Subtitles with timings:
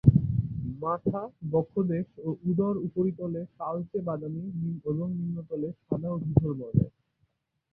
[0.81, 1.21] মাথা,
[1.51, 4.43] বক্ষদেশ ও উদর উপরিতলে কালচে বাদামি
[4.85, 6.91] এবং নিম্নতলে সাদা ও ধূসর বর্নের।